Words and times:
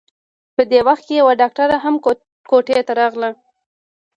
په 0.55 0.61
دې 0.71 0.79
وخت 0.87 1.03
کې 1.07 1.15
يوه 1.21 1.33
ډاکټره 1.41 1.77
هم 1.83 1.95
کوټې 2.49 2.79
ته 2.87 2.93
راغله. 2.99 3.29